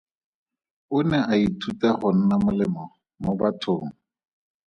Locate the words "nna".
2.17-2.35